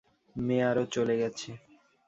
[0.35, 1.49] মেয়ারও চলে গেছে।